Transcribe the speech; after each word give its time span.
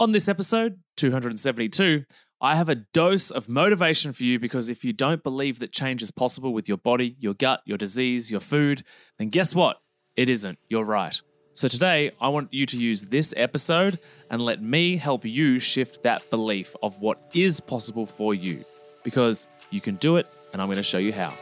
On 0.00 0.12
this 0.12 0.28
episode, 0.28 0.78
272, 0.96 2.04
I 2.40 2.54
have 2.54 2.68
a 2.68 2.76
dose 2.76 3.32
of 3.32 3.48
motivation 3.48 4.12
for 4.12 4.22
you 4.22 4.38
because 4.38 4.68
if 4.68 4.84
you 4.84 4.92
don't 4.92 5.24
believe 5.24 5.58
that 5.58 5.72
change 5.72 6.02
is 6.02 6.12
possible 6.12 6.52
with 6.52 6.68
your 6.68 6.78
body, 6.78 7.16
your 7.18 7.34
gut, 7.34 7.62
your 7.64 7.78
disease, 7.78 8.30
your 8.30 8.38
food, 8.38 8.84
then 9.18 9.28
guess 9.28 9.56
what? 9.56 9.80
It 10.14 10.28
isn't. 10.28 10.60
You're 10.68 10.84
right. 10.84 11.20
So 11.54 11.66
today, 11.66 12.12
I 12.20 12.28
want 12.28 12.54
you 12.54 12.64
to 12.66 12.76
use 12.78 13.06
this 13.06 13.34
episode 13.36 13.98
and 14.30 14.40
let 14.40 14.62
me 14.62 14.98
help 14.98 15.24
you 15.24 15.58
shift 15.58 16.04
that 16.04 16.30
belief 16.30 16.76
of 16.80 16.98
what 16.98 17.20
is 17.34 17.58
possible 17.58 18.06
for 18.06 18.32
you 18.36 18.64
because 19.02 19.48
you 19.72 19.80
can 19.80 19.96
do 19.96 20.16
it 20.16 20.28
and 20.52 20.62
I'm 20.62 20.68
going 20.68 20.76
to 20.76 20.84
show 20.84 20.98
you 20.98 21.12
how. 21.12 21.34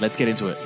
Let's 0.00 0.16
get 0.16 0.26
into 0.26 0.48
it. 0.48 0.56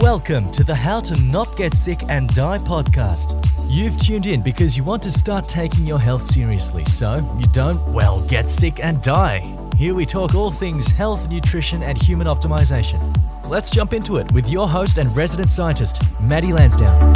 Welcome 0.00 0.52
to 0.52 0.62
the 0.62 0.76
How 0.76 1.00
to 1.00 1.20
Not 1.22 1.56
Get 1.56 1.74
Sick 1.74 2.04
and 2.08 2.32
Die 2.32 2.58
podcast. 2.58 3.51
You've 3.72 3.96
tuned 3.96 4.26
in 4.26 4.42
because 4.42 4.76
you 4.76 4.84
want 4.84 5.02
to 5.04 5.10
start 5.10 5.48
taking 5.48 5.86
your 5.86 5.98
health 5.98 6.20
seriously 6.20 6.84
so 6.84 7.26
you 7.38 7.46
don't, 7.54 7.80
well, 7.90 8.20
get 8.26 8.50
sick 8.50 8.84
and 8.84 9.02
die. 9.02 9.40
Here 9.78 9.94
we 9.94 10.04
talk 10.04 10.34
all 10.34 10.50
things 10.50 10.88
health, 10.88 11.30
nutrition, 11.30 11.82
and 11.82 11.96
human 11.96 12.26
optimization. 12.26 13.00
Let's 13.48 13.70
jump 13.70 13.94
into 13.94 14.18
it 14.18 14.30
with 14.32 14.46
your 14.50 14.68
host 14.68 14.98
and 14.98 15.16
resident 15.16 15.48
scientist, 15.48 16.02
Matty 16.20 16.52
Lansdown. 16.52 17.14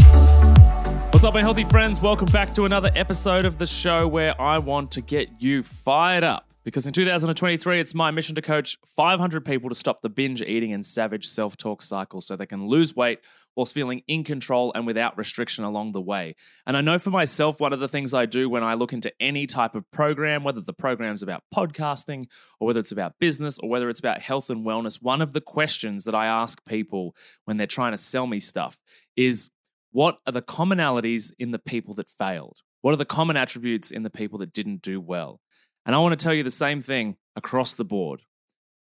What's 1.10 1.26
up, 1.26 1.34
my 1.34 1.42
healthy 1.42 1.64
friends? 1.64 2.00
Welcome 2.00 2.28
back 2.28 2.54
to 2.54 2.64
another 2.64 2.90
episode 2.96 3.44
of 3.44 3.58
the 3.58 3.66
show 3.66 4.08
where 4.08 4.40
I 4.40 4.56
want 4.56 4.92
to 4.92 5.02
get 5.02 5.28
you 5.38 5.62
fired 5.62 6.24
up. 6.24 6.48
Because 6.66 6.84
in 6.84 6.92
2023, 6.92 7.78
it's 7.78 7.94
my 7.94 8.10
mission 8.10 8.34
to 8.34 8.42
coach 8.42 8.76
500 8.88 9.44
people 9.44 9.68
to 9.68 9.74
stop 9.76 10.02
the 10.02 10.08
binge 10.08 10.42
eating 10.42 10.72
and 10.72 10.84
savage 10.84 11.28
self 11.28 11.56
talk 11.56 11.80
cycle 11.80 12.20
so 12.20 12.34
they 12.34 12.44
can 12.44 12.66
lose 12.66 12.96
weight 12.96 13.20
whilst 13.54 13.72
feeling 13.72 14.02
in 14.08 14.24
control 14.24 14.72
and 14.74 14.84
without 14.84 15.16
restriction 15.16 15.62
along 15.62 15.92
the 15.92 16.00
way. 16.00 16.34
And 16.66 16.76
I 16.76 16.80
know 16.80 16.98
for 16.98 17.10
myself, 17.10 17.60
one 17.60 17.72
of 17.72 17.78
the 17.78 17.86
things 17.86 18.12
I 18.12 18.26
do 18.26 18.50
when 18.50 18.64
I 18.64 18.74
look 18.74 18.92
into 18.92 19.12
any 19.20 19.46
type 19.46 19.76
of 19.76 19.88
program, 19.92 20.42
whether 20.42 20.60
the 20.60 20.72
program's 20.72 21.22
about 21.22 21.44
podcasting 21.54 22.24
or 22.58 22.66
whether 22.66 22.80
it's 22.80 22.90
about 22.90 23.20
business 23.20 23.60
or 23.60 23.68
whether 23.68 23.88
it's 23.88 24.00
about 24.00 24.20
health 24.20 24.50
and 24.50 24.66
wellness, 24.66 25.00
one 25.00 25.22
of 25.22 25.34
the 25.34 25.40
questions 25.40 26.02
that 26.02 26.16
I 26.16 26.26
ask 26.26 26.64
people 26.64 27.14
when 27.44 27.58
they're 27.58 27.68
trying 27.68 27.92
to 27.92 27.98
sell 27.98 28.26
me 28.26 28.40
stuff 28.40 28.82
is 29.14 29.50
what 29.92 30.18
are 30.26 30.32
the 30.32 30.42
commonalities 30.42 31.32
in 31.38 31.52
the 31.52 31.60
people 31.60 31.94
that 31.94 32.10
failed? 32.10 32.62
What 32.82 32.92
are 32.92 32.98
the 32.98 33.04
common 33.04 33.36
attributes 33.36 33.92
in 33.92 34.02
the 34.02 34.10
people 34.10 34.38
that 34.40 34.52
didn't 34.52 34.82
do 34.82 35.00
well? 35.00 35.40
And 35.86 35.94
I 35.94 35.98
want 35.98 36.18
to 36.18 36.22
tell 36.22 36.34
you 36.34 36.42
the 36.42 36.50
same 36.50 36.80
thing 36.80 37.16
across 37.36 37.74
the 37.74 37.84
board. 37.84 38.22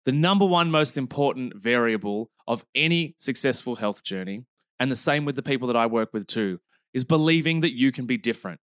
The 0.05 0.11
number 0.11 0.45
one 0.45 0.69
most 0.69 0.97
important 0.97 1.53
variable 1.55 2.29
of 2.47 2.65
any 2.75 3.15
successful 3.17 3.77
health 3.77 4.03
journey, 4.03 4.45
and 4.79 4.91
the 4.91 4.95
same 4.95 5.25
with 5.25 5.35
the 5.35 5.41
people 5.41 5.67
that 5.67 5.77
I 5.77 5.85
work 5.85 6.09
with 6.13 6.27
too, 6.27 6.59
is 6.93 7.03
believing 7.03 7.61
that 7.61 7.75
you 7.75 7.91
can 7.91 8.05
be 8.05 8.17
different. 8.17 8.59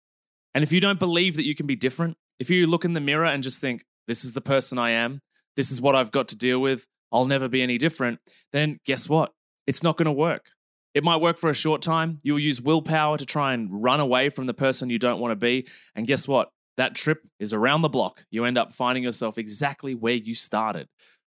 And 0.55 0.63
if 0.63 0.71
you 0.71 0.79
don't 0.79 0.99
believe 0.99 1.35
that 1.35 1.45
you 1.45 1.55
can 1.55 1.67
be 1.67 1.75
different, 1.75 2.17
if 2.39 2.49
you 2.49 2.67
look 2.67 2.85
in 2.85 2.93
the 2.93 2.99
mirror 2.99 3.25
and 3.25 3.43
just 3.43 3.59
think, 3.59 3.83
this 4.07 4.23
is 4.23 4.33
the 4.33 4.41
person 4.41 4.77
I 4.77 4.91
am, 4.91 5.21
this 5.55 5.71
is 5.71 5.81
what 5.81 5.95
I've 5.95 6.11
got 6.11 6.27
to 6.29 6.35
deal 6.35 6.59
with, 6.59 6.87
I'll 7.11 7.25
never 7.25 7.47
be 7.47 7.61
any 7.61 7.77
different, 7.77 8.19
then 8.53 8.79
guess 8.85 9.09
what? 9.09 9.33
It's 9.67 9.83
not 9.83 9.97
going 9.97 10.05
to 10.05 10.11
work. 10.11 10.51
It 10.93 11.03
might 11.03 11.21
work 11.21 11.37
for 11.37 11.49
a 11.49 11.53
short 11.53 11.81
time. 11.81 12.19
You'll 12.23 12.39
use 12.39 12.61
willpower 12.61 13.17
to 13.17 13.25
try 13.25 13.53
and 13.53 13.69
run 13.71 13.99
away 13.99 14.29
from 14.29 14.45
the 14.45 14.53
person 14.53 14.89
you 14.89 14.99
don't 14.99 15.19
want 15.19 15.31
to 15.31 15.35
be. 15.35 15.67
And 15.95 16.07
guess 16.07 16.27
what? 16.27 16.49
That 16.81 16.95
trip 16.95 17.19
is 17.39 17.53
around 17.53 17.83
the 17.83 17.89
block. 17.89 18.25
You 18.31 18.43
end 18.43 18.57
up 18.57 18.73
finding 18.73 19.03
yourself 19.03 19.37
exactly 19.37 19.93
where 19.93 20.15
you 20.15 20.33
started, 20.33 20.87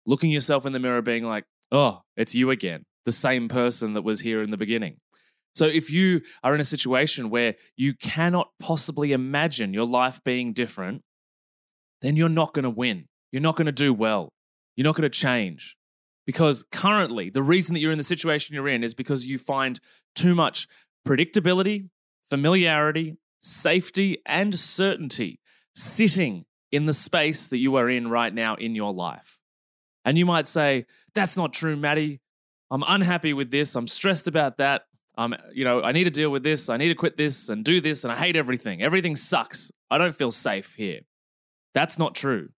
looking 0.06 0.32
yourself 0.32 0.66
in 0.66 0.72
the 0.72 0.80
mirror, 0.80 1.02
being 1.02 1.26
like, 1.26 1.44
oh, 1.70 2.00
it's 2.16 2.34
you 2.34 2.50
again, 2.50 2.86
the 3.04 3.12
same 3.12 3.50
person 3.50 3.92
that 3.96 4.04
was 4.04 4.22
here 4.22 4.42
in 4.42 4.52
the 4.52 4.58
beginning. 4.58 5.02
So 5.54 5.66
if 5.66 5.92
you 5.92 6.22
are 6.46 6.56
in 6.56 6.62
a 6.62 6.64
situation 6.64 7.30
where 7.30 7.56
you 7.76 7.94
cannot 7.94 8.52
possibly 8.58 9.12
imagine 9.12 9.74
your 9.74 9.86
life 9.86 10.24
being 10.24 10.54
different, 10.54 11.02
then 12.02 12.16
you're 12.16 12.30
not 12.30 12.54
going 12.54 12.64
to 12.64 12.70
win. 12.70 13.08
You're 13.34 13.42
not 13.42 13.58
going 13.58 13.66
to 13.66 13.74
do 13.74 13.94
well. 13.94 14.30
You're 14.78 14.86
not 14.86 14.96
going 14.96 15.02
to 15.02 15.10
change. 15.10 15.76
Because 16.26 16.64
currently, 16.72 17.30
the 17.30 17.44
reason 17.44 17.74
that 17.74 17.82
you're 17.82 17.92
in 17.92 17.98
the 17.98 18.04
situation 18.06 18.56
you're 18.56 18.70
in 18.70 18.82
is 18.82 18.94
because 18.94 19.26
you 19.26 19.38
find 19.38 19.82
too 20.16 20.36
much 20.36 20.70
predictability, 21.06 21.90
familiarity, 22.30 23.18
safety, 23.44 24.18
and 24.26 24.58
certainty 24.58 25.40
sitting 25.76 26.46
in 26.72 26.86
the 26.86 26.94
space 26.94 27.48
that 27.48 27.58
you 27.58 27.76
are 27.76 27.90
in 27.90 28.10
right 28.10 28.34
now 28.34 28.56
in 28.56 28.74
your 28.74 28.94
life. 28.94 29.40
And 30.06 30.18
you 30.18 30.26
might 30.26 30.48
say, 30.48 30.86
That's 31.14 31.38
not 31.38 31.54
true, 31.54 31.76
Matty. 31.76 32.22
I'm 32.72 32.84
unhappy 32.88 33.34
with 33.34 33.52
this. 33.52 33.76
I'm 33.76 33.88
stressed 33.88 34.28
about 34.28 34.58
that. 34.58 34.86
I'm, 35.16 35.36
you 35.54 35.64
know, 35.64 35.84
I 35.84 35.92
need 35.92 36.06
to 36.06 36.10
deal 36.10 36.32
with 36.32 36.42
this. 36.42 36.70
I 36.70 36.78
need 36.78 36.88
to 36.88 36.96
quit 36.96 37.18
this 37.18 37.50
and 37.50 37.64
do 37.64 37.80
this, 37.80 38.04
and 38.04 38.12
I 38.12 38.16
hate 38.16 38.36
everything. 38.36 38.82
Everything 38.82 39.16
sucks. 39.16 39.72
I 39.92 40.00
don't 40.00 40.16
feel 40.16 40.32
safe 40.32 40.74
here. 40.76 41.02
That's 41.76 42.00
not 42.00 42.16
true 42.16 42.50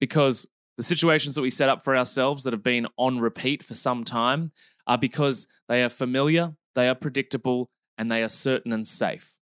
because 0.00 0.46
the 0.76 0.82
situations 0.82 1.36
that 1.36 1.42
we 1.42 1.50
set 1.50 1.68
up 1.68 1.84
for 1.84 1.96
ourselves 1.96 2.42
that 2.42 2.52
have 2.52 2.62
been 2.62 2.88
on 2.96 3.20
repeat 3.20 3.62
for 3.62 3.74
some 3.74 4.02
time 4.02 4.50
are 4.86 4.98
because 4.98 5.46
they 5.68 5.84
are 5.84 5.88
familiar, 5.88 6.54
they 6.74 6.88
are 6.88 6.94
predictable, 6.94 7.70
and 7.96 8.10
they 8.10 8.22
are 8.22 8.28
certain 8.28 8.72
and 8.72 8.86
safe. 8.86 9.36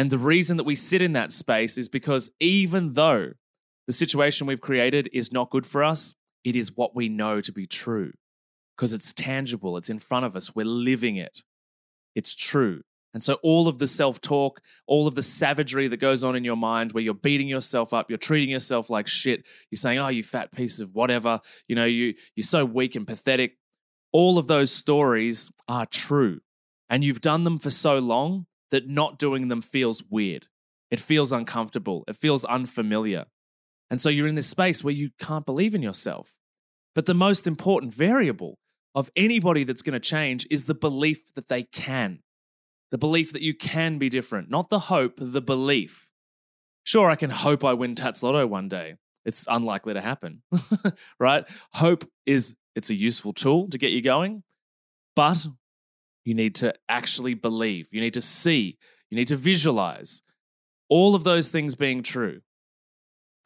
And 0.00 0.10
the 0.10 0.16
reason 0.16 0.56
that 0.56 0.64
we 0.64 0.76
sit 0.76 1.02
in 1.02 1.12
that 1.12 1.30
space 1.30 1.76
is 1.76 1.86
because 1.86 2.30
even 2.40 2.94
though 2.94 3.32
the 3.86 3.92
situation 3.92 4.46
we've 4.46 4.58
created 4.58 5.10
is 5.12 5.30
not 5.30 5.50
good 5.50 5.66
for 5.66 5.84
us, 5.84 6.14
it 6.42 6.56
is 6.56 6.74
what 6.74 6.96
we 6.96 7.10
know 7.10 7.42
to 7.42 7.52
be 7.52 7.66
true 7.66 8.12
because 8.74 8.94
it's 8.94 9.12
tangible, 9.12 9.76
it's 9.76 9.90
in 9.90 9.98
front 9.98 10.24
of 10.24 10.34
us, 10.34 10.54
we're 10.54 10.64
living 10.64 11.16
it. 11.16 11.42
It's 12.14 12.34
true. 12.34 12.80
And 13.12 13.22
so, 13.22 13.34
all 13.42 13.68
of 13.68 13.78
the 13.78 13.86
self 13.86 14.22
talk, 14.22 14.62
all 14.86 15.06
of 15.06 15.16
the 15.16 15.22
savagery 15.22 15.86
that 15.88 15.98
goes 15.98 16.24
on 16.24 16.34
in 16.34 16.44
your 16.44 16.56
mind 16.56 16.92
where 16.92 17.04
you're 17.04 17.12
beating 17.12 17.48
yourself 17.48 17.92
up, 17.92 18.08
you're 18.08 18.16
treating 18.16 18.48
yourself 18.48 18.88
like 18.88 19.06
shit, 19.06 19.46
you're 19.70 19.76
saying, 19.76 19.98
oh, 19.98 20.08
you 20.08 20.22
fat 20.22 20.50
piece 20.50 20.80
of 20.80 20.94
whatever, 20.94 21.40
you 21.68 21.76
know, 21.76 21.84
you, 21.84 22.14
you're 22.36 22.42
so 22.42 22.64
weak 22.64 22.96
and 22.96 23.06
pathetic. 23.06 23.58
All 24.12 24.38
of 24.38 24.46
those 24.46 24.72
stories 24.72 25.52
are 25.68 25.84
true. 25.84 26.40
And 26.88 27.04
you've 27.04 27.20
done 27.20 27.44
them 27.44 27.58
for 27.58 27.68
so 27.68 27.98
long 27.98 28.46
that 28.70 28.88
not 28.88 29.18
doing 29.18 29.48
them 29.48 29.62
feels 29.62 30.02
weird. 30.08 30.46
It 30.90 31.00
feels 31.00 31.32
uncomfortable. 31.32 32.04
It 32.08 32.16
feels 32.16 32.44
unfamiliar. 32.44 33.26
And 33.90 34.00
so 34.00 34.08
you're 34.08 34.26
in 34.26 34.34
this 34.34 34.48
space 34.48 34.84
where 34.84 34.94
you 34.94 35.10
can't 35.18 35.46
believe 35.46 35.74
in 35.74 35.82
yourself. 35.82 36.38
But 36.94 37.06
the 37.06 37.14
most 37.14 37.46
important 37.46 37.94
variable 37.94 38.58
of 38.94 39.10
anybody 39.16 39.64
that's 39.64 39.82
going 39.82 39.94
to 39.94 40.00
change 40.00 40.46
is 40.50 40.64
the 40.64 40.74
belief 40.74 41.34
that 41.34 41.48
they 41.48 41.64
can. 41.64 42.20
The 42.90 42.98
belief 42.98 43.32
that 43.32 43.42
you 43.42 43.54
can 43.54 43.98
be 43.98 44.08
different, 44.08 44.50
not 44.50 44.68
the 44.68 44.80
hope, 44.80 45.14
the 45.18 45.40
belief. 45.40 46.10
Sure, 46.82 47.08
I 47.08 47.14
can 47.14 47.30
hope 47.30 47.64
I 47.64 47.72
win 47.72 47.94
Tatts 47.94 48.22
Lotto 48.22 48.46
one 48.46 48.68
day. 48.68 48.96
It's 49.24 49.44
unlikely 49.48 49.94
to 49.94 50.00
happen, 50.00 50.42
right? 51.20 51.44
Hope 51.74 52.04
is 52.26 52.56
it's 52.74 52.90
a 52.90 52.94
useful 52.94 53.32
tool 53.32 53.68
to 53.68 53.78
get 53.78 53.90
you 53.90 54.02
going, 54.02 54.42
but 55.14 55.46
you 56.24 56.34
need 56.34 56.54
to 56.56 56.74
actually 56.88 57.34
believe. 57.34 57.88
You 57.92 58.00
need 58.00 58.14
to 58.14 58.20
see. 58.20 58.78
You 59.10 59.16
need 59.16 59.28
to 59.28 59.36
visualize 59.36 60.22
all 60.88 61.14
of 61.14 61.24
those 61.24 61.48
things 61.48 61.74
being 61.74 62.02
true 62.02 62.40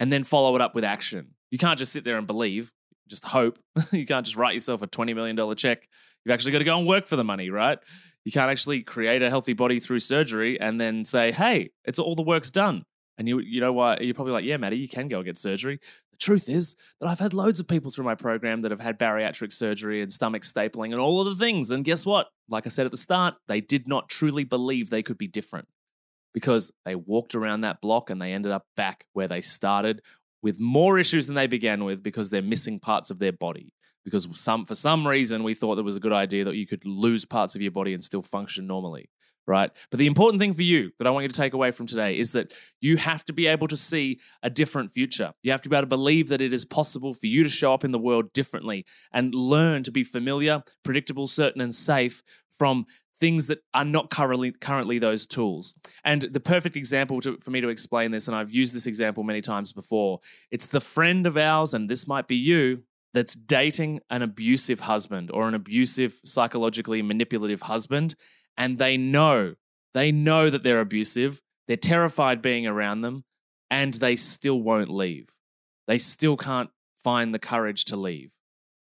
and 0.01 0.13
then 0.13 0.25
follow 0.25 0.55
it 0.55 0.61
up 0.61 0.75
with 0.75 0.85
action. 0.85 1.35
You 1.51 1.59
can't 1.59 1.79
just 1.79 1.93
sit 1.93 2.05
there 2.05 2.17
and 2.17 2.27
believe, 2.27 2.73
just 3.09 3.27
hope. 3.27 3.59
you 3.93 4.07
can't 4.07 4.27
just 4.27 4.37
write 4.37 4.55
yourself 4.55 4.83
a 4.83 4.87
$20 4.87 5.15
million 5.15 5.57
check. 5.57 5.89
You've 6.25 6.33
actually 6.33 6.53
got 6.53 6.59
to 6.59 6.65
go 6.65 6.79
and 6.79 6.87
work 6.87 7.07
for 7.07 7.17
the 7.17 7.25
money, 7.25 7.51
right? 7.51 7.79
You 8.25 8.33
can't 8.33 8.51
actually 8.51 8.83
create 8.83 9.23
a 9.23 9.29
healthy 9.31 9.53
body 9.53 9.79
through 9.79 10.01
surgery 10.01 10.59
and 10.59 10.81
then 10.81 11.05
say, 11.05 11.31
hey, 11.33 11.71
it's 11.85 11.99
all 11.99 12.15
the 12.15 12.23
work's 12.23 12.51
done. 12.51 12.85
And 13.19 13.29
you, 13.29 13.39
you 13.39 13.61
know 13.61 13.73
what? 13.73 14.05
You're 14.05 14.15
probably 14.15 14.33
like, 14.33 14.45
yeah, 14.45 14.57
Matty, 14.57 14.79
you 14.79 14.89
can 14.89 15.09
go 15.09 15.23
get 15.23 15.39
surgery. 15.39 15.79
The 16.15 16.19
truth 16.25 16.49
is 16.49 16.77
that 17.01 17.09
I've 17.09 17.19
had 17.19 17.35
loads 17.35 17.59
of 17.59 17.67
people 17.67 17.91
through 17.91 18.05
my 18.05 18.15
program 18.15 18.63
that 18.63 18.71
have 18.71 18.79
had 18.79 19.01
bariatric 19.01 19.53
surgery 19.53 20.01
and 20.01 20.13
stomach 20.13 20.43
stapling 20.43 20.93
and 20.93 21.01
all 21.01 21.21
of 21.21 21.27
the 21.27 21.45
things. 21.45 21.73
And 21.73 21.85
guess 21.85 22.07
what? 22.07 22.29
Like 22.49 22.67
I 22.67 22.69
said 22.69 22.87
at 22.87 22.93
the 22.93 22.97
start, 22.97 23.35
they 23.49 23.61
did 23.61 23.89
not 23.89 24.09
truly 24.09 24.45
believe 24.45 24.91
they 24.91 25.03
could 25.03 25.19
be 25.19 25.27
different 25.27 25.67
because 26.33 26.71
they 26.85 26.95
walked 26.95 27.35
around 27.35 27.63
that 27.63 27.81
block 27.81 28.11
and 28.11 28.23
they 28.23 28.33
ended 28.33 28.53
up 28.53 28.67
back 28.77 29.07
where 29.13 29.27
they 29.27 29.41
started 29.41 30.03
with 30.45 30.61
more 30.61 30.99
issues 30.99 31.27
than 31.27 31.35
they 31.35 31.47
began 31.47 31.85
with 31.85 32.03
because 32.03 32.29
they're 32.29 32.43
missing 32.43 32.79
parts 32.79 33.11
of 33.11 33.19
their 33.19 33.33
body. 33.33 33.73
Because 34.05 34.29
some, 34.35 34.67
for 34.67 34.75
some 34.75 35.09
reason, 35.09 35.43
we 35.43 35.55
thought 35.55 35.79
it 35.79 35.83
was 35.83 35.97
a 35.97 36.01
good 36.01 36.13
idea 36.13 36.45
that 36.45 36.55
you 36.55 36.67
could 36.67 36.85
lose 36.85 37.25
parts 37.25 37.55
of 37.55 37.63
your 37.63 37.71
body 37.71 37.95
and 37.95 38.05
still 38.05 38.23
function 38.23 38.67
normally 38.67 39.09
right? 39.47 39.71
But 39.91 39.99
the 39.99 40.07
important 40.07 40.41
thing 40.41 40.55
for 40.55 40.63
you 40.63 40.93
that 40.99 41.07
I 41.07 41.11
want 41.11 41.25
you 41.25 41.29
to 41.29 41.37
take 41.37 41.53
away 41.53 41.71
from 41.71 41.85
today 41.85 42.19
is 42.19 42.33
that 42.33 42.55
you 42.81 42.97
have 42.97 43.25
to 43.27 43.33
be 43.35 43.47
able 43.47 43.69
to 43.69 43.77
see 43.77 44.19
a 44.43 44.49
different 44.49 44.91
future. 44.91 45.35
You 45.43 45.51
have 45.53 45.61
to 45.63 45.69
be 45.69 45.77
able 45.77 45.83
to 45.83 45.87
believe 45.87 46.29
that 46.29 46.41
it 46.41 46.55
is 46.55 46.65
possible 46.65 47.13
for 47.13 47.27
you 47.27 47.43
to 47.43 47.51
show 47.51 47.75
up 47.75 47.85
in 47.85 47.91
the 47.91 47.99
world 47.99 48.33
differently 48.33 48.87
and 49.13 49.35
learn 49.35 49.83
to 49.83 49.93
be 49.93 50.03
familiar, 50.03 50.63
predictable, 50.83 51.27
certain, 51.27 51.61
and 51.61 51.75
safe 51.75 52.23
from 52.57 52.87
things 53.25 53.47
that 53.47 53.61
are 53.73 53.87
not 53.87 54.11
currently 54.11 54.53
currently 54.53 54.99
those 54.99 55.25
tools. 55.25 55.75
And 56.05 56.21
the 56.21 56.41
perfect 56.41 56.77
example 56.77 57.23
to, 57.23 57.39
for 57.39 57.51
me 57.51 57.63
to 57.63 57.69
explain 57.69 58.11
this, 58.11 58.29
and 58.29 58.37
I've 58.37 58.51
used 58.51 58.75
this 58.75 58.87
example 58.87 59.23
many 59.23 59.41
times 59.41 59.73
before, 59.73 60.21
it's 60.51 60.67
the 60.67 60.81
friend 60.81 61.27
of 61.27 61.39
ours, 61.39 61.73
and 61.73 61.89
this 61.89 62.07
might 62.07 62.29
be 62.29 62.37
you, 62.37 62.83
that's 63.15 63.35
dating 63.35 64.01
an 64.11 64.21
abusive 64.21 64.81
husband 64.81 65.31
or 65.31 65.49
an 65.49 65.55
abusive, 65.55 66.21
psychologically 66.27 67.01
manipulative 67.01 67.63
husband 67.63 68.15
and 68.59 68.77
they 68.77 68.99
know, 68.99 69.55
they 69.95 70.13
know 70.13 70.51
that 70.51 70.63
they're 70.63 70.81
abusive, 70.81 71.41
they're 71.67 71.77
terrified 71.79 72.43
being 72.43 72.67
around 72.67 73.01
them, 73.01 73.25
and 73.71 73.95
they 73.95 74.17
still 74.17 74.61
won't 74.61 74.91
leave. 74.91 75.31
They 75.87 75.99
still 75.99 76.37
can't 76.37 76.71
find 77.03 77.33
the 77.33 77.39
courage 77.39 77.87
to 77.87 77.97
leave, 77.97 78.33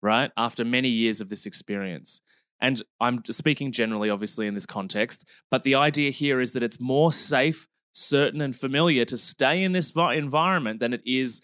right? 0.03 0.31
After 0.35 0.65
many 0.65 0.89
years 0.89 1.21
of 1.21 1.29
this 1.29 1.45
experience. 1.45 2.23
And 2.61 2.83
I'm 3.01 3.25
speaking 3.25 3.73
generally, 3.73 4.11
obviously, 4.11 4.47
in 4.47 4.55
this 4.55 4.67
context, 4.67 5.27
but 5.51 5.63
the 5.63 5.75
idea 5.75 6.11
here 6.11 6.41
is 6.41 6.53
that 6.53 6.63
it's 6.63 6.81
more 6.81 7.13
safe, 7.13 7.67
certain, 7.93 8.41
and 8.41 8.55
familiar 8.55 9.05
to 9.07 9.17
stay 9.17 9.63
in 9.63 9.73
this 9.73 9.93
environment 9.97 10.81
than 10.81 10.93
it 10.93 11.03
is 11.07 11.41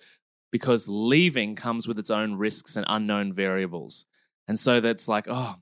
because 0.52 0.88
leaving 0.88 1.54
comes 1.54 1.88
with 1.88 1.98
its 1.98 2.10
own 2.10 2.34
risks 2.34 2.76
and 2.76 2.86
unknown 2.88 3.32
variables. 3.32 4.04
And 4.46 4.58
so 4.58 4.80
that's 4.80 5.08
like, 5.08 5.26
oh, 5.28 5.56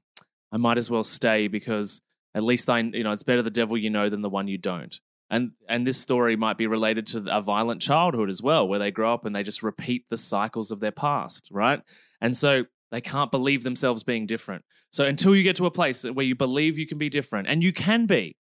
I 0.52 0.56
might 0.56 0.78
as 0.78 0.90
well 0.90 1.04
stay 1.04 1.48
because 1.48 2.00
at 2.34 2.42
least 2.42 2.68
I, 2.68 2.80
you 2.80 3.04
know, 3.04 3.12
it's 3.12 3.22
better 3.22 3.42
the 3.42 3.50
devil 3.50 3.76
you 3.76 3.90
know 3.90 4.08
than 4.08 4.22
the 4.22 4.30
one 4.30 4.48
you 4.48 4.58
don't. 4.58 4.98
And 5.30 5.52
and 5.68 5.86
this 5.86 5.96
story 5.96 6.36
might 6.36 6.58
be 6.58 6.66
related 6.66 7.06
to 7.08 7.24
a 7.34 7.40
violent 7.40 7.80
childhood 7.80 8.28
as 8.28 8.42
well, 8.42 8.68
where 8.68 8.78
they 8.78 8.90
grow 8.90 9.14
up 9.14 9.24
and 9.24 9.34
they 9.34 9.42
just 9.42 9.62
repeat 9.62 10.08
the 10.10 10.16
cycles 10.16 10.70
of 10.70 10.80
their 10.80 10.92
past, 10.92 11.48
right? 11.50 11.80
And 12.20 12.36
so 12.36 12.66
they 12.94 13.00
can't 13.00 13.32
believe 13.32 13.64
themselves 13.64 14.04
being 14.04 14.24
different. 14.24 14.64
So 14.92 15.04
until 15.04 15.34
you 15.34 15.42
get 15.42 15.56
to 15.56 15.66
a 15.66 15.70
place 15.70 16.04
where 16.04 16.24
you 16.24 16.36
believe 16.36 16.78
you 16.78 16.86
can 16.86 16.96
be 16.96 17.08
different, 17.08 17.48
and 17.48 17.60
you 17.60 17.72
can 17.72 18.06
be, 18.06 18.36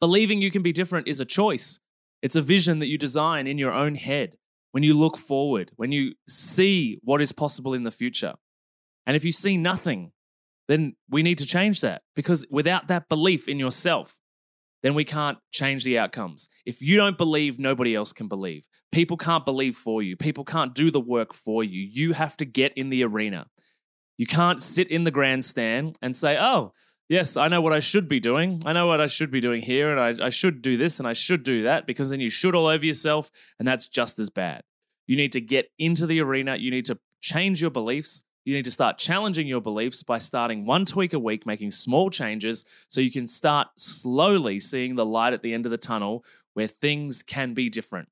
believing 0.00 0.40
you 0.40 0.50
can 0.50 0.62
be 0.62 0.72
different 0.72 1.06
is 1.06 1.20
a 1.20 1.26
choice. 1.26 1.78
It's 2.22 2.34
a 2.34 2.40
vision 2.40 2.78
that 2.78 2.88
you 2.88 2.96
design 2.96 3.46
in 3.46 3.58
your 3.58 3.72
own 3.72 3.96
head 3.96 4.38
when 4.72 4.82
you 4.82 4.94
look 4.94 5.18
forward, 5.18 5.72
when 5.76 5.92
you 5.92 6.14
see 6.26 6.98
what 7.02 7.20
is 7.20 7.32
possible 7.32 7.74
in 7.74 7.82
the 7.82 7.90
future. 7.90 8.36
And 9.06 9.14
if 9.14 9.22
you 9.22 9.32
see 9.32 9.58
nothing, 9.58 10.12
then 10.66 10.96
we 11.10 11.22
need 11.22 11.36
to 11.36 11.46
change 11.46 11.82
that 11.82 12.00
because 12.16 12.46
without 12.50 12.88
that 12.88 13.10
belief 13.10 13.48
in 13.48 13.58
yourself, 13.58 14.18
then 14.82 14.94
we 14.94 15.04
can't 15.04 15.38
change 15.52 15.84
the 15.84 15.98
outcomes. 15.98 16.48
If 16.64 16.80
you 16.80 16.96
don't 16.96 17.18
believe, 17.18 17.58
nobody 17.58 17.94
else 17.94 18.14
can 18.14 18.28
believe. 18.28 18.66
People 18.92 19.16
can't 19.16 19.44
believe 19.44 19.76
for 19.76 20.02
you. 20.02 20.16
People 20.16 20.44
can't 20.44 20.74
do 20.74 20.90
the 20.90 21.00
work 21.00 21.34
for 21.34 21.64
you. 21.64 21.80
You 21.80 22.14
have 22.14 22.36
to 22.38 22.44
get 22.44 22.72
in 22.74 22.88
the 22.88 23.04
arena. 23.04 23.48
You 24.18 24.26
can't 24.26 24.62
sit 24.62 24.90
in 24.90 25.04
the 25.04 25.10
grandstand 25.10 25.96
and 26.02 26.14
say, 26.14 26.36
oh, 26.38 26.72
yes, 27.08 27.36
I 27.36 27.48
know 27.48 27.60
what 27.60 27.72
I 27.72 27.78
should 27.78 28.08
be 28.08 28.20
doing. 28.20 28.60
I 28.66 28.72
know 28.72 28.86
what 28.86 29.00
I 29.00 29.06
should 29.06 29.30
be 29.30 29.40
doing 29.40 29.62
here, 29.62 29.90
and 29.90 30.20
I, 30.20 30.26
I 30.26 30.28
should 30.28 30.60
do 30.60 30.76
this 30.76 30.98
and 30.98 31.08
I 31.08 31.14
should 31.14 31.44
do 31.44 31.62
that, 31.62 31.86
because 31.86 32.10
then 32.10 32.20
you 32.20 32.28
should 32.28 32.54
all 32.54 32.66
over 32.66 32.84
yourself, 32.84 33.30
and 33.58 33.66
that's 33.66 33.88
just 33.88 34.18
as 34.18 34.28
bad. 34.28 34.62
You 35.06 35.16
need 35.16 35.32
to 35.32 35.40
get 35.40 35.70
into 35.78 36.06
the 36.06 36.20
arena. 36.20 36.56
You 36.56 36.70
need 36.70 36.84
to 36.86 36.98
change 37.22 37.62
your 37.62 37.70
beliefs. 37.70 38.24
You 38.44 38.54
need 38.54 38.64
to 38.64 38.70
start 38.70 38.98
challenging 38.98 39.46
your 39.46 39.60
beliefs 39.60 40.02
by 40.02 40.18
starting 40.18 40.66
one 40.66 40.84
tweak 40.84 41.12
a 41.12 41.18
week, 41.18 41.46
making 41.46 41.70
small 41.70 42.10
changes 42.10 42.64
so 42.88 43.00
you 43.00 43.10
can 43.10 43.26
start 43.26 43.68
slowly 43.76 44.58
seeing 44.58 44.96
the 44.96 45.06
light 45.06 45.32
at 45.32 45.42
the 45.42 45.54
end 45.54 45.64
of 45.64 45.70
the 45.70 45.78
tunnel 45.78 46.24
where 46.54 46.66
things 46.66 47.22
can 47.22 47.54
be 47.54 47.70
different. 47.70 48.08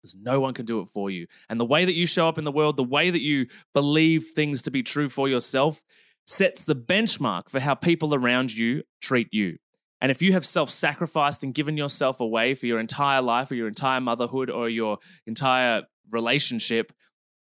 Because 0.00 0.16
no 0.16 0.40
one 0.40 0.54
can 0.54 0.64
do 0.64 0.80
it 0.80 0.88
for 0.88 1.10
you. 1.10 1.26
And 1.48 1.60
the 1.60 1.64
way 1.64 1.84
that 1.84 1.94
you 1.94 2.06
show 2.06 2.26
up 2.26 2.38
in 2.38 2.44
the 2.44 2.52
world, 2.52 2.76
the 2.76 2.84
way 2.84 3.10
that 3.10 3.20
you 3.20 3.46
believe 3.74 4.24
things 4.34 4.62
to 4.62 4.70
be 4.70 4.82
true 4.82 5.08
for 5.08 5.28
yourself, 5.28 5.82
sets 6.26 6.64
the 6.64 6.76
benchmark 6.76 7.50
for 7.50 7.60
how 7.60 7.74
people 7.74 8.14
around 8.14 8.56
you 8.56 8.82
treat 9.02 9.28
you. 9.32 9.56
And 10.00 10.10
if 10.10 10.22
you 10.22 10.32
have 10.32 10.46
self 10.46 10.70
sacrificed 10.70 11.44
and 11.44 11.52
given 11.52 11.76
yourself 11.76 12.20
away 12.20 12.54
for 12.54 12.66
your 12.66 12.80
entire 12.80 13.20
life 13.20 13.50
or 13.50 13.54
your 13.54 13.68
entire 13.68 14.00
motherhood 14.00 14.48
or 14.48 14.68
your 14.68 14.98
entire 15.26 15.82
relationship, 16.10 16.92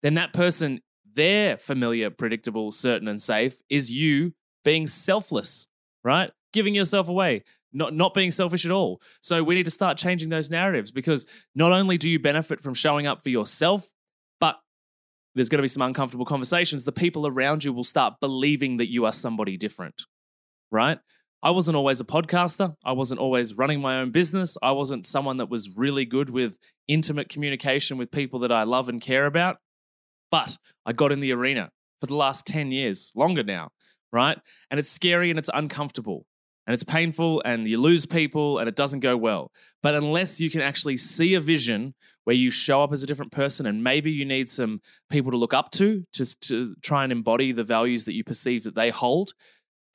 then 0.02 0.16
that 0.16 0.34
person 0.34 0.82
their 1.16 1.58
familiar, 1.58 2.10
predictable, 2.10 2.72
certain, 2.72 3.08
and 3.08 3.22
safe 3.22 3.62
is 3.70 3.92
you 3.92 4.34
being 4.64 4.88
selfless, 4.88 5.68
right? 6.04 6.32
Giving 6.54 6.76
yourself 6.76 7.10
away, 7.10 7.44
not, 7.74 7.94
not 7.94 8.14
being 8.14 8.32
selfish 8.32 8.66
at 8.66 8.72
all. 8.72 9.02
So 9.22 9.44
we 9.44 9.56
need 9.56 9.66
to 9.66 9.72
start 9.72 9.98
changing 9.98 10.30
those 10.30 10.50
narratives 10.50 10.92
because 10.92 11.26
not 11.56 11.72
only 11.72 11.98
do 11.98 12.10
you 12.10 12.20
benefit 12.20 12.62
from 12.62 12.74
showing 12.74 13.08
up 13.08 13.22
for 13.22 13.30
yourself, 13.30 13.92
but 14.40 14.60
there's 15.36 15.50
going 15.50 15.60
to 15.60 15.64
be 15.64 15.68
some 15.68 15.82
uncomfortable 15.82 16.26
conversations. 16.26 16.84
The 16.84 16.92
people 16.92 17.28
around 17.28 17.64
you 17.64 17.74
will 17.74 17.84
start 17.84 18.16
believing 18.20 18.78
that 18.78 18.92
you 18.92 19.06
are 19.06 19.14
somebody 19.14 19.58
different, 19.58 20.04
right? 20.72 21.00
I 21.42 21.52
wasn't 21.52 21.78
always 21.78 22.02
a 22.02 22.06
podcaster. 22.06 22.76
I 22.84 22.92
wasn't 22.92 23.22
always 23.22 23.54
running 23.54 23.80
my 23.80 24.00
own 24.00 24.12
business. 24.12 24.58
I 24.62 24.72
wasn't 24.72 25.06
someone 25.06 25.38
that 25.38 25.50
was 25.50 25.70
really 25.78 26.06
good 26.06 26.30
with 26.30 26.58
intimate 26.88 27.30
communication 27.30 27.98
with 27.98 28.12
people 28.12 28.40
that 28.40 28.52
I 28.52 28.64
love 28.64 28.90
and 28.90 29.00
care 29.00 29.26
about. 29.26 29.58
But 30.32 30.58
I 30.86 30.92
got 30.92 31.12
in 31.12 31.22
the 31.22 31.32
arena 31.32 31.72
for 32.00 32.08
the 32.08 32.16
last 32.16 32.46
10 32.46 32.72
years, 32.72 33.12
longer 33.16 33.44
now, 33.44 33.70
right? 34.12 34.38
And 34.70 34.80
it's 34.80 34.90
scary 34.90 35.30
and 35.30 35.40
it's 35.40 35.50
uncomfortable 35.54 36.26
and 36.70 36.76
it's 36.76 36.84
painful 36.84 37.42
and 37.46 37.68
you 37.68 37.82
lose 37.82 38.06
people 38.06 38.60
and 38.60 38.70
it 38.70 38.76
doesn't 38.76 39.00
go 39.00 39.18
well. 39.18 39.52
But 39.82 39.96
unless 39.96 40.40
you 40.40 40.52
can 40.52 40.62
actually 40.62 40.98
see 40.98 41.34
a 41.34 41.40
vision 41.40 41.96
where 42.26 42.36
you 42.36 42.52
show 42.52 42.84
up 42.84 42.94
as 42.94 43.02
a 43.02 43.08
different 43.08 43.32
person 43.32 43.66
and 43.66 43.84
maybe 43.84 44.12
you 44.12 44.24
need 44.24 44.50
some 44.50 44.80
people 45.10 45.32
to 45.32 45.38
look 45.38 45.52
up 45.52 45.72
to 45.72 46.04
to, 46.14 46.26
to 46.42 46.76
try 46.84 47.02
and 47.04 47.12
embody 47.12 47.52
the 47.52 47.64
values 47.64 48.06
that 48.06 48.14
you 48.14 48.24
perceive 48.24 48.64
that 48.66 48.76
they 48.76 48.92
hold, 48.92 49.34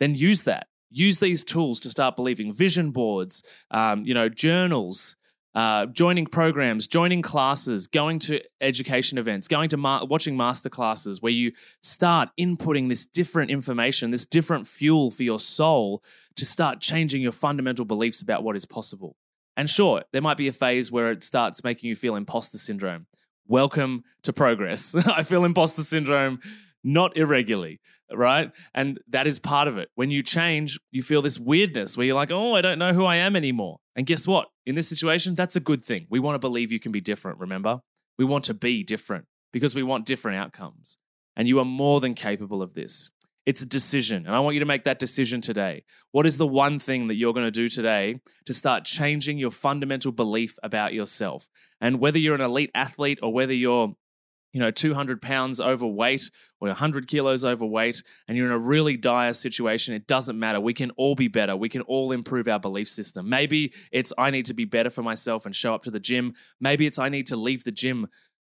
then 0.00 0.16
use 0.16 0.42
that. 0.42 0.66
Use 0.90 1.20
these 1.20 1.44
tools 1.44 1.78
to 1.78 1.90
start 1.90 2.16
believing 2.16 2.52
vision 2.52 2.90
boards, 2.90 3.44
um, 3.70 4.04
you 4.04 4.12
know, 4.12 4.28
journals, 4.28 5.14
uh, 5.54 5.86
joining 5.86 6.26
programs, 6.26 6.86
joining 6.86 7.22
classes, 7.22 7.86
going 7.86 8.18
to 8.18 8.40
education 8.60 9.18
events, 9.18 9.46
going 9.46 9.68
to 9.68 9.76
watching 10.08 10.36
master 10.36 10.68
classes 10.68 11.22
where 11.22 11.32
you 11.32 11.52
start 11.80 12.30
inputting 12.38 12.88
this 12.88 13.06
different 13.06 13.50
information, 13.50 14.10
this 14.10 14.24
different 14.24 14.66
fuel 14.66 15.10
for 15.10 15.22
your 15.22 15.38
soul 15.38 16.02
to 16.36 16.44
start 16.44 16.80
changing 16.80 17.22
your 17.22 17.32
fundamental 17.32 17.84
beliefs 17.84 18.20
about 18.20 18.42
what 18.42 18.56
is 18.56 18.64
possible. 18.64 19.16
And 19.56 19.70
sure, 19.70 20.02
there 20.12 20.22
might 20.22 20.36
be 20.36 20.48
a 20.48 20.52
phase 20.52 20.90
where 20.90 21.12
it 21.12 21.22
starts 21.22 21.62
making 21.62 21.88
you 21.88 21.94
feel 21.94 22.16
imposter 22.16 22.58
syndrome. 22.58 23.06
Welcome 23.46 24.02
to 24.22 24.32
progress. 24.32 24.94
I 25.06 25.22
feel 25.22 25.44
imposter 25.44 25.82
syndrome 25.82 26.40
not 26.84 27.16
irregularly, 27.16 27.80
right? 28.12 28.52
And 28.74 29.00
that 29.08 29.26
is 29.26 29.38
part 29.38 29.66
of 29.66 29.78
it. 29.78 29.88
When 29.94 30.10
you 30.10 30.22
change, 30.22 30.78
you 30.92 31.02
feel 31.02 31.22
this 31.22 31.40
weirdness 31.40 31.96
where 31.96 32.06
you're 32.06 32.14
like, 32.14 32.30
oh, 32.30 32.54
I 32.54 32.60
don't 32.60 32.78
know 32.78 32.92
who 32.92 33.04
I 33.06 33.16
am 33.16 33.34
anymore. 33.34 33.78
And 33.96 34.06
guess 34.06 34.26
what? 34.26 34.48
In 34.66 34.74
this 34.74 34.88
situation, 34.88 35.34
that's 35.34 35.56
a 35.56 35.60
good 35.60 35.82
thing. 35.82 36.06
We 36.10 36.20
want 36.20 36.34
to 36.34 36.38
believe 36.38 36.70
you 36.70 36.80
can 36.80 36.92
be 36.92 37.00
different, 37.00 37.40
remember? 37.40 37.80
We 38.18 38.24
want 38.24 38.44
to 38.44 38.54
be 38.54 38.84
different 38.84 39.24
because 39.52 39.74
we 39.74 39.82
want 39.82 40.06
different 40.06 40.38
outcomes. 40.38 40.98
And 41.36 41.48
you 41.48 41.58
are 41.58 41.64
more 41.64 42.00
than 42.00 42.14
capable 42.14 42.62
of 42.62 42.74
this. 42.74 43.10
It's 43.46 43.60
a 43.60 43.66
decision. 43.66 44.24
And 44.26 44.34
I 44.34 44.40
want 44.40 44.54
you 44.54 44.60
to 44.60 44.66
make 44.66 44.84
that 44.84 44.98
decision 44.98 45.40
today. 45.40 45.84
What 46.12 46.26
is 46.26 46.38
the 46.38 46.46
one 46.46 46.78
thing 46.78 47.08
that 47.08 47.16
you're 47.16 47.34
going 47.34 47.46
to 47.46 47.50
do 47.50 47.68
today 47.68 48.20
to 48.46 48.52
start 48.54 48.84
changing 48.84 49.36
your 49.36 49.50
fundamental 49.50 50.12
belief 50.12 50.56
about 50.62 50.94
yourself? 50.94 51.48
And 51.80 52.00
whether 52.00 52.18
you're 52.18 52.34
an 52.34 52.40
elite 52.40 52.70
athlete 52.74 53.18
or 53.22 53.32
whether 53.32 53.52
you're 53.52 53.94
you 54.54 54.60
know, 54.60 54.70
200 54.70 55.20
pounds 55.20 55.60
overweight 55.60 56.30
or 56.60 56.68
100 56.68 57.08
kilos 57.08 57.44
overweight 57.44 58.02
and 58.28 58.38
you're 58.38 58.46
in 58.46 58.52
a 58.52 58.58
really 58.58 58.96
dire 58.96 59.32
situation, 59.32 59.92
it 59.92 60.06
doesn't 60.06 60.38
matter. 60.38 60.60
We 60.60 60.72
can 60.72 60.92
all 60.92 61.16
be 61.16 61.26
better. 61.26 61.56
We 61.56 61.68
can 61.68 61.82
all 61.82 62.12
improve 62.12 62.46
our 62.46 62.60
belief 62.60 62.88
system. 62.88 63.28
Maybe 63.28 63.74
it's 63.90 64.12
I 64.16 64.30
need 64.30 64.46
to 64.46 64.54
be 64.54 64.64
better 64.64 64.90
for 64.90 65.02
myself 65.02 65.44
and 65.44 65.54
show 65.54 65.74
up 65.74 65.82
to 65.82 65.90
the 65.90 65.98
gym. 65.98 66.34
Maybe 66.60 66.86
it's 66.86 67.00
I 67.00 67.08
need 67.08 67.26
to 67.26 67.36
leave 67.36 67.64
the 67.64 67.72
gym, 67.72 68.06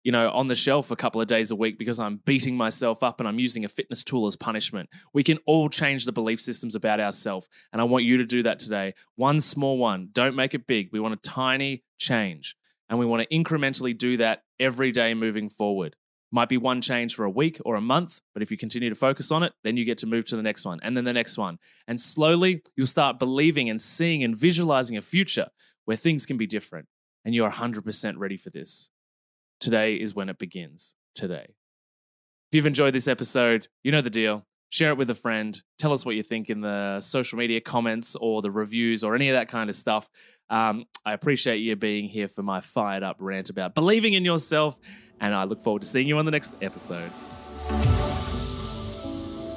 you 0.04 0.12
know, 0.12 0.30
on 0.30 0.48
the 0.48 0.54
shelf 0.54 0.90
a 0.90 0.96
couple 0.96 1.22
of 1.22 1.28
days 1.28 1.50
a 1.50 1.56
week 1.56 1.78
because 1.78 1.98
I'm 1.98 2.20
beating 2.26 2.58
myself 2.58 3.02
up 3.02 3.18
and 3.18 3.26
I'm 3.26 3.38
using 3.38 3.64
a 3.64 3.68
fitness 3.68 4.04
tool 4.04 4.26
as 4.26 4.36
punishment. 4.36 4.90
We 5.14 5.22
can 5.22 5.38
all 5.46 5.70
change 5.70 6.04
the 6.04 6.12
belief 6.12 6.42
systems 6.42 6.74
about 6.74 7.00
ourselves. 7.00 7.48
And 7.72 7.80
I 7.80 7.84
want 7.84 8.04
you 8.04 8.18
to 8.18 8.26
do 8.26 8.42
that 8.42 8.58
today. 8.58 8.92
One 9.14 9.40
small 9.40 9.78
one. 9.78 10.10
Don't 10.12 10.36
make 10.36 10.52
it 10.52 10.66
big. 10.66 10.90
We 10.92 11.00
want 11.00 11.14
a 11.14 11.28
tiny 11.30 11.84
change. 11.96 12.54
And 12.88 12.98
we 12.98 13.06
want 13.06 13.22
to 13.22 13.36
incrementally 13.36 13.96
do 13.96 14.16
that 14.18 14.42
every 14.60 14.92
day 14.92 15.14
moving 15.14 15.48
forward. 15.48 15.96
Might 16.32 16.48
be 16.48 16.56
one 16.56 16.80
change 16.80 17.14
for 17.14 17.24
a 17.24 17.30
week 17.30 17.58
or 17.64 17.76
a 17.76 17.80
month, 17.80 18.20
but 18.34 18.42
if 18.42 18.50
you 18.50 18.56
continue 18.56 18.88
to 18.88 18.94
focus 18.94 19.30
on 19.30 19.42
it, 19.42 19.52
then 19.62 19.76
you 19.76 19.84
get 19.84 19.98
to 19.98 20.06
move 20.06 20.24
to 20.26 20.36
the 20.36 20.42
next 20.42 20.64
one 20.64 20.80
and 20.82 20.96
then 20.96 21.04
the 21.04 21.12
next 21.12 21.38
one. 21.38 21.58
And 21.86 22.00
slowly 22.00 22.62
you'll 22.76 22.86
start 22.86 23.18
believing 23.18 23.70
and 23.70 23.80
seeing 23.80 24.24
and 24.24 24.36
visualizing 24.36 24.96
a 24.96 25.02
future 25.02 25.48
where 25.84 25.96
things 25.96 26.26
can 26.26 26.36
be 26.36 26.46
different. 26.46 26.88
And 27.24 27.34
you're 27.34 27.50
100% 27.50 28.14
ready 28.18 28.36
for 28.36 28.50
this. 28.50 28.90
Today 29.60 29.94
is 29.94 30.14
when 30.14 30.28
it 30.28 30.38
begins. 30.38 30.94
Today. 31.14 31.54
If 32.50 32.56
you've 32.56 32.66
enjoyed 32.66 32.92
this 32.92 33.08
episode, 33.08 33.68
you 33.82 33.90
know 33.90 34.00
the 34.00 34.10
deal 34.10 34.46
share 34.70 34.90
it 34.90 34.98
with 34.98 35.10
a 35.10 35.14
friend. 35.14 35.60
Tell 35.78 35.92
us 35.92 36.04
what 36.04 36.16
you 36.16 36.22
think 36.22 36.50
in 36.50 36.60
the 36.60 37.00
social 37.00 37.38
media 37.38 37.60
comments 37.60 38.16
or 38.16 38.42
the 38.42 38.50
reviews 38.50 39.04
or 39.04 39.14
any 39.14 39.28
of 39.28 39.34
that 39.34 39.48
kind 39.48 39.70
of 39.70 39.76
stuff. 39.76 40.08
Um, 40.48 40.86
I 41.04 41.12
appreciate 41.12 41.58
you 41.58 41.76
being 41.76 42.08
here 42.08 42.28
for 42.28 42.42
my 42.42 42.60
fired 42.60 43.02
up 43.02 43.16
rant 43.18 43.50
about 43.50 43.74
believing 43.74 44.12
in 44.12 44.24
yourself, 44.24 44.78
and 45.20 45.34
I 45.34 45.44
look 45.44 45.60
forward 45.60 45.82
to 45.82 45.88
seeing 45.88 46.06
you 46.06 46.18
on 46.18 46.24
the 46.24 46.30
next 46.30 46.54
episode. 46.62 47.10